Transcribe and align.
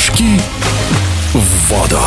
Прыжки 0.00 0.40
в 1.34 1.68
воду. 1.68 1.98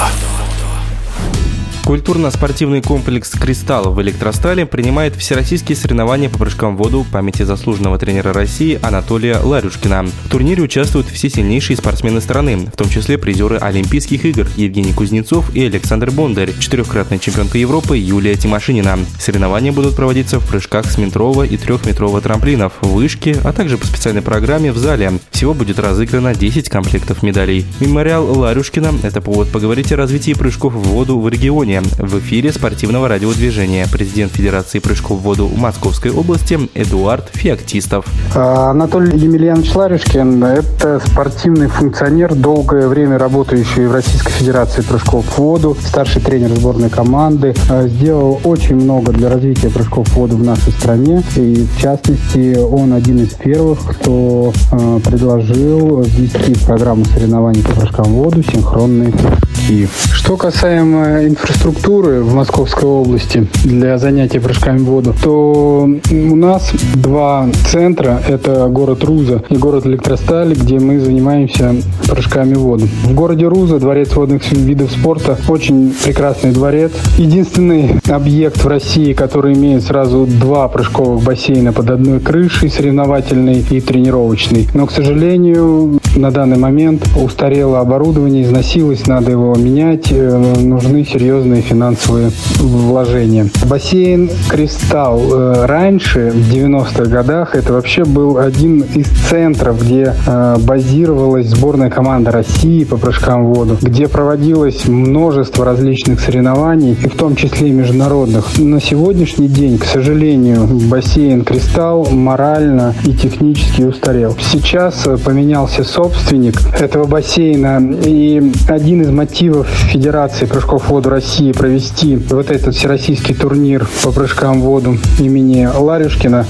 Культурно-спортивный 1.86 2.82
комплекс 2.82 3.30
«Кристалл» 3.32 3.94
в 3.94 4.02
Электростале 4.02 4.66
принимает 4.66 5.18
всероссийские 5.18 5.76
соревнования 5.76 6.30
по 6.30 6.38
прыжкам 6.38 6.78
в 6.78 6.80
воду 6.80 7.06
памяти 7.12 7.44
заслуженного 7.44 8.00
тренера 8.00 8.32
России 8.32 8.80
Анатолия 8.82 9.38
Ларюшкина. 9.40 10.06
В 10.06 10.30
турнире 10.30 10.64
участвуют 10.64 11.08
все 11.08 11.30
сильнейшие 11.30 11.76
спортсмены 11.76 12.22
страны, 12.22 12.70
в 12.72 12.78
том 12.78 12.88
числе 12.88 13.18
призеры 13.18 13.58
Олимпийских 13.58 14.24
игр 14.24 14.48
Евгений 14.56 14.94
Кузнецов 14.94 15.54
и 15.54 15.66
Александр 15.66 16.10
Бондарь, 16.10 16.54
четырехкратная 16.58 17.20
чемпионка 17.20 17.58
Европы 17.58 17.98
Юлия 17.98 18.38
Тимошинина. 18.38 19.00
Соревнования 19.20 19.74
будут 19.74 19.98
проводиться 19.98 20.40
в 20.40 20.48
прыжках 20.48 20.86
с 20.86 20.98
метрового 20.98 21.44
и 21.44 21.58
трехметрового 21.58 22.22
трамплинов, 22.22 22.74
вышки, 22.82 23.36
а 23.44 23.52
также 23.52 23.78
по 23.78 23.86
специальной 23.86 24.22
программе 24.22 24.72
в 24.72 24.78
зале. 24.78 25.20
Всего 25.32 25.54
будет 25.54 25.80
разыграно 25.80 26.34
10 26.34 26.70
комплектов 26.70 27.24
медалей. 27.24 27.66
Мемориал 27.82 28.40
Ларюшкина– 28.40 28.94
это 29.04 29.20
повод 29.20 29.52
поговорить 29.52 29.92
о 29.92 29.98
развитии 29.98 30.34
прыжков 30.34 30.74
в 30.74 30.80
воду 30.80 31.20
в 31.20 31.28
регионе 31.28 31.73
Сегодня 31.74 31.90
в 31.98 32.20
эфире 32.20 32.52
спортивного 32.52 33.08
радиодвижения 33.08 33.88
президент 33.92 34.32
Федерации 34.32 34.78
прыжков 34.78 35.20
в 35.20 35.22
воду 35.24 35.50
Московской 35.56 36.12
области 36.12 36.60
Эдуард 36.76 37.30
Феоктистов. 37.34 38.06
А, 38.36 38.70
Анатолий 38.70 39.18
Емельянович 39.18 39.74
Ларюшкин– 39.74 40.44
это 40.44 41.02
спортивный 41.04 41.68
функционер, 41.68 42.36
долгое 42.36 42.88
время 42.88 43.18
работающий 43.18 43.88
в 43.88 43.92
Российской 43.92 44.32
Федерации 44.34 44.84
прыжков 44.84 45.26
в 45.26 45.38
воду, 45.40 45.76
старший 45.84 46.22
тренер 46.22 46.50
сборной 46.50 46.92
команды, 46.92 47.56
а, 47.70 47.88
сделал 47.88 48.40
очень 48.44 48.76
много 48.76 49.12
для 49.12 49.30
развития 49.30 49.70
прыжков 49.70 50.08
в 50.10 50.16
воду 50.16 50.38
в 50.38 50.44
нашей 50.44 50.72
стране. 50.74 51.24
И 51.36 51.66
в 51.76 51.82
частности, 51.82 52.56
он 52.56 52.94
один 52.94 53.24
из 53.24 53.34
первых, 53.34 53.80
кто 53.80 54.54
а, 54.72 55.00
предложил 55.00 56.02
ввести 56.04 56.54
в 56.54 56.66
программу 56.66 57.06
соревнований 57.06 57.64
по 57.64 57.72
прыжкам 57.72 58.06
в 58.06 58.24
воду 58.24 58.44
синхронные 58.44 59.12
прыжки. 59.12 59.88
Что 60.12 60.38
касаемо 60.38 61.26
инфраструктуры, 61.26 61.63
инфраструктуры 61.64 62.22
в 62.22 62.36
Московской 62.36 62.90
области 62.90 63.48
для 63.64 63.98
занятий 63.98 64.40
прыжками 64.40 64.80
в 64.80 64.84
воду, 64.84 65.16
то 65.24 65.88
у 66.12 66.36
нас 66.36 66.74
два 66.96 67.48
центра. 67.72 68.22
Это 68.28 68.68
город 68.68 69.04
Руза 69.06 69.44
и 69.50 69.56
город 69.56 69.86
Электросталь, 69.86 70.54
где 70.54 70.80
мы 70.80 71.00
занимаемся 71.00 71.74
прыжками 72.10 72.56
в 72.56 72.60
воду. 72.60 72.86
В 73.06 73.14
городе 73.14 73.48
Руза 73.48 73.80
дворец 73.80 74.14
водных 74.14 74.52
видов 74.52 74.92
спорта 74.92 75.38
очень 75.48 75.94
прекрасный 76.04 76.52
дворец. 76.52 76.92
Единственный 77.18 78.02
объект 78.10 78.62
в 78.62 78.68
России, 78.68 79.14
который 79.14 79.54
имеет 79.54 79.84
сразу 79.84 80.26
два 80.26 80.68
прыжковых 80.68 81.24
бассейна 81.24 81.72
под 81.72 81.92
одной 81.92 82.20
крышей, 82.20 82.70
соревновательный 82.70 83.64
и 83.70 83.80
тренировочный. 83.80 84.68
Но, 84.74 84.86
к 84.86 84.92
сожалению, 84.92 86.00
на 86.18 86.32
данный 86.32 86.58
момент 86.58 87.08
устарело 87.16 87.80
оборудование, 87.80 88.44
износилось, 88.44 89.08
надо 89.08 89.32
его 89.32 89.56
менять, 89.56 90.08
э, 90.12 90.56
нужны 90.60 91.06
серьезные 91.06 91.53
серьезные 91.54 91.62
финансовые 91.62 92.32
вложения. 92.60 93.48
Бассейн 93.66 94.30
«Кристалл» 94.50 95.22
э, 95.34 95.66
раньше, 95.66 96.32
в 96.32 96.52
90-х 96.52 97.06
годах, 97.06 97.56
это 97.56 97.74
вообще 97.74 98.04
был 98.04 98.38
один 98.38 98.82
из 98.82 99.08
центров, 99.30 99.82
где 99.82 100.16
э, 100.26 100.58
базировалась 100.60 101.48
сборная 101.48 101.90
команда 101.90 102.32
России 102.32 102.84
по 102.84 102.98
прыжкам 102.98 103.46
в 103.46 103.54
воду, 103.54 103.78
где 103.82 104.08
проводилось 104.08 104.88
множество 104.88 105.66
различных 105.66 106.20
соревнований, 106.20 106.94
и 106.94 107.08
в 107.08 107.16
том 107.16 107.36
числе 107.36 107.70
и 107.70 107.72
международных. 107.72 108.58
На 108.60 108.82
сегодняшний 108.82 109.48
день, 109.48 109.78
к 109.78 109.86
сожалению, 109.86 110.68
бассейн 110.90 111.44
«Кристалл» 111.44 112.08
морально 112.10 112.94
и 113.06 113.14
технически 113.14 113.84
устарел. 113.84 114.36
Сейчас 114.52 115.06
э, 115.08 115.18
поменялся 115.18 115.84
собственник 115.84 116.56
этого 116.80 117.06
бассейна, 117.06 117.82
и 118.06 118.52
один 118.68 119.02
из 119.02 119.10
мотивов 119.10 119.68
Федерации 119.68 120.46
прыжков 120.46 120.86
в 120.86 120.90
воду 120.90 121.10
России 121.10 121.43
России 121.44 121.52
провести 121.52 122.16
вот 122.16 122.50
этот 122.50 122.76
всероссийский 122.76 123.36
турнир 123.36 123.86
по 124.04 124.12
прыжкам 124.12 124.62
в 124.62 124.66
воду 124.66 124.98
имени 125.20 125.66
Ларюшкина, 125.66 126.46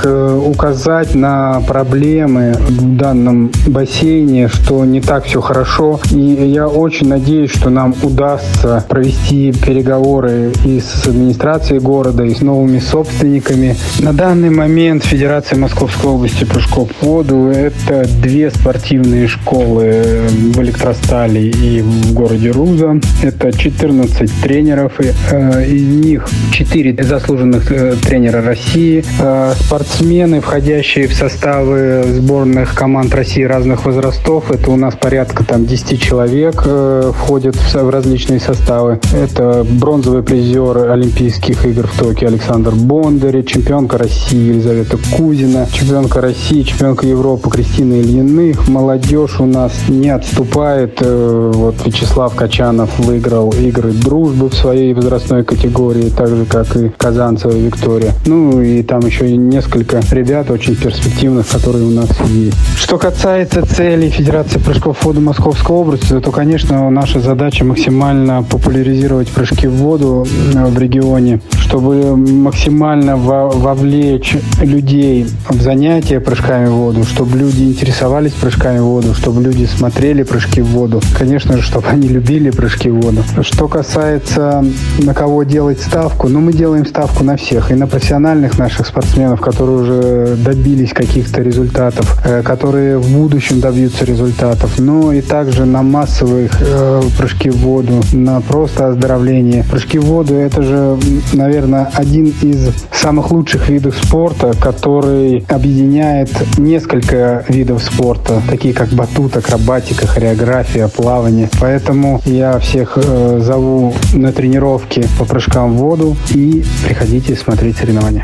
указать 0.46 1.16
на 1.16 1.62
проблемы 1.68 2.54
в 2.60 2.98
данном 2.98 3.52
бассейне, 3.68 4.48
что 4.50 4.86
не 4.86 5.02
так 5.02 5.26
все 5.26 5.42
хорошо. 5.42 6.00
И 6.12 6.18
я 6.20 6.68
очень 6.68 7.08
надеюсь, 7.08 7.52
что 7.52 7.70
нам 7.70 7.96
удастся 8.04 8.86
провести 8.88 9.52
переговоры 9.52 10.52
и 10.66 10.80
с 10.80 11.08
администрацией 11.08 11.80
города, 11.80 12.24
и 12.24 12.34
с 12.34 12.42
новыми 12.42 12.80
собственниками. 12.80 13.76
На 14.00 14.14
данный 14.14 14.50
момент 14.50 15.04
Федерация 15.06 15.58
Московской 15.58 16.12
области 16.12 16.44
прыжков 16.44 16.90
в 17.00 17.06
воду– 17.06 17.48
это 17.56 18.08
две 18.22 18.52
спортивные 18.52 19.28
школы 19.28 20.04
в 20.30 20.62
Электростале 20.62 21.50
и 21.50 21.82
в 21.82 22.14
городе 22.14 22.52
Руза. 22.52 23.00
Это 23.24 23.52
14 23.52 24.32
тренеров 24.42 24.83
тренеров, 24.84 25.00
э, 25.32 25.66
из 25.68 26.06
них 26.06 26.26
четыре 26.52 26.96
заслуженных 27.04 27.72
э, 27.72 27.96
тренера 27.96 28.42
России, 28.42 29.04
э, 29.20 29.54
спортсмены, 29.60 30.42
входящие 30.42 31.08
в 31.08 31.14
составы 31.14 32.04
сборных 32.08 32.74
команд 32.76 33.14
России 33.14 33.44
разных 33.44 33.86
возрастов. 33.86 34.52
Это 34.52 34.72
у 34.72 34.76
нас 34.76 34.96
порядка 34.96 35.44
там 35.44 35.66
10 35.66 36.02
человек 36.02 36.64
входят 36.64 37.56
в, 37.56 37.90
различные 37.90 38.40
составы. 38.40 39.00
Это 39.14 39.66
бронзовый 39.70 40.24
призер 40.24 40.92
Олимпийских 40.92 41.66
игр 41.66 41.88
в 41.88 42.00
Токио 42.00 42.28
Александр 42.28 42.72
Бондарь, 42.72 43.44
чемпионка 43.44 43.98
России 43.98 44.50
Елизавета 44.50 44.98
Кузина, 45.16 45.68
чемпионка 45.72 46.22
России, 46.22 46.64
чемпионка 46.64 47.06
Европы 47.06 47.50
Кристина 47.50 47.94
Ильиных. 47.94 48.68
Молодежь 48.68 49.40
у 49.40 49.46
нас 49.46 49.74
не 49.88 50.10
отступает. 50.10 51.02
Вот 51.02 51.76
Вячеслав 51.86 52.36
Качанов 52.36 52.98
выиграл 53.00 53.52
игры 53.52 53.92
дружбы 53.92 54.50
в 54.50 54.54
своей 54.54 54.73
своей 54.74 54.94
возрастной 54.94 55.44
категории, 55.44 56.10
так 56.10 56.30
же, 56.30 56.46
как 56.46 56.76
и 56.76 56.90
Казанцева 56.90 57.52
Виктория. 57.52 58.12
Ну 58.26 58.60
и 58.60 58.82
там 58.82 59.02
еще 59.06 59.38
несколько 59.38 60.02
ребят 60.12 60.50
очень 60.50 60.76
перспективных, 60.76 61.48
которые 61.48 61.86
у 61.86 61.92
нас 61.92 62.10
есть. 62.28 62.58
Что 62.76 62.98
касается 62.98 63.64
целей 63.68 64.10
Федерации 64.10 64.58
прыжков 64.58 64.98
в 64.98 65.06
воду 65.06 65.22
Московской 65.22 65.76
области, 65.76 66.20
то, 66.20 66.32
конечно, 66.32 66.90
наша 66.90 67.20
задача 67.20 67.64
максимально 67.64 68.42
популяризировать 68.42 69.30
прыжки 69.30 69.68
в 69.68 69.74
воду 69.74 70.26
э, 70.56 70.66
в 70.66 70.80
регионе, 70.80 71.40
чтобы 71.52 72.18
максимально 72.18 73.16
вовлечь 73.16 74.36
людей 74.60 75.28
в 75.50 75.62
занятия 75.62 76.20
прыжками 76.20 76.66
в 76.66 76.74
воду, 76.74 77.04
чтобы 77.04 77.38
люди 77.38 77.64
интересовались 77.64 78.32
прыжками 78.32 78.80
в 78.80 78.86
воду, 78.86 79.14
чтобы 79.14 79.44
люди 79.44 79.66
смотрели 79.66 80.24
прыжки 80.24 80.62
в 80.62 80.68
воду. 80.68 81.00
Конечно 81.16 81.58
же, 81.58 81.62
чтобы 81.62 81.88
они 81.90 82.08
любили 82.08 82.50
прыжки 82.50 82.90
в 82.90 83.00
воду. 83.00 83.24
Что 83.42 83.68
касается 83.68 84.63
на 85.00 85.14
кого 85.14 85.44
делать 85.44 85.82
ставку, 85.82 86.28
но 86.28 86.40
мы 86.40 86.54
делаем 86.54 86.86
ставку 86.86 87.24
на 87.24 87.38
всех. 87.38 87.72
И 87.72 87.76
на 87.76 87.88
профессиональных 87.88 88.58
наших 88.58 88.88
спортсменов, 88.88 89.42
которые 89.42 89.78
уже 89.78 90.36
добились 90.36 90.94
каких-то 90.94 91.42
результатов, 91.42 92.18
э, 92.26 92.42
которые 92.44 92.98
в 92.98 93.10
будущем 93.12 93.60
добьются 93.60 94.06
результатов, 94.06 94.80
но 94.80 95.12
и 95.12 95.22
также 95.22 95.66
на 95.66 95.82
массовые 95.82 96.50
э, 96.60 97.02
прыжки 97.18 97.50
в 97.50 97.58
воду, 97.58 98.02
на 98.14 98.42
просто 98.42 98.88
оздоровление. 98.88 99.64
Прыжки 99.70 99.98
в 100.00 100.06
воду– 100.06 100.34
это 100.36 100.62
же, 100.62 100.98
наверное, 101.34 101.90
один 101.94 102.34
из 102.42 102.70
самых 102.92 103.32
лучших 103.32 103.70
видов 103.70 103.96
спорта, 104.02 104.54
который 104.60 105.46
объединяет 105.50 106.30
несколько 106.58 107.46
видов 107.50 107.84
спорта, 107.84 108.42
такие 108.50 108.74
как 108.74 108.90
батут, 108.90 109.38
акробатика, 109.38 110.08
хореография, 110.08 110.88
плавание. 110.88 111.50
Поэтому 111.60 112.22
я 112.26 112.60
всех 112.60 112.98
э, 112.98 113.40
зову 113.42 113.94
на 114.14 114.32
тренировки 114.32 114.53
тренировки 114.54 115.10
по 115.18 115.26
прыжкам 115.26 115.76
в 115.76 115.78
воду 115.78 116.16
и 116.32 116.64
приходите 116.86 117.36
смотреть 117.36 117.78
соревнования. 117.78 118.24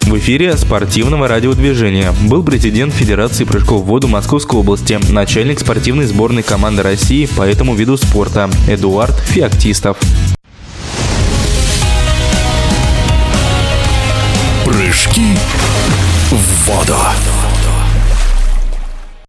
В 0.00 0.18
эфире 0.18 0.56
спортивного 0.56 1.28
радиодвижения 1.28 2.12
был 2.28 2.42
президент 2.42 2.92
Федерации 2.92 3.44
прыжков 3.44 3.82
в 3.82 3.84
воду 3.84 4.08
Московской 4.08 4.58
области, 4.58 4.98
начальник 5.12 5.60
спортивной 5.60 6.06
сборной 6.06 6.42
команды 6.42 6.82
России 6.82 7.26
по 7.26 7.42
этому 7.42 7.74
виду 7.76 7.96
спорта 7.96 8.50
Эдуард 8.68 9.14
Феоктистов. 9.28 9.96
Прыжки 14.64 15.36
в 16.30 16.68
воду. 16.68 16.96